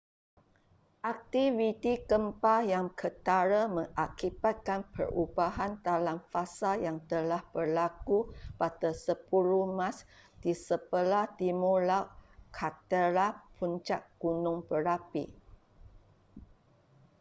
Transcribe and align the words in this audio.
aktiviti 1.13 1.93
gempa 2.09 2.55
yang 2.73 2.87
ketara 3.01 3.61
mengakibatkan 3.77 4.79
perubahan 4.93 5.73
dalam 5.87 6.17
fasa 6.33 6.71
yang 6.85 6.97
telah 7.11 7.41
berlaku 7.55 8.17
pada 8.61 8.89
10 8.97 9.29
mac 9.79 9.95
di 10.43 10.53
sebelah 10.65 11.25
timur 11.39 11.79
laut 11.89 12.09
kaldera 12.57 13.27
puncak 13.61 14.01
gunung 14.21 14.59
berapi 14.69 15.25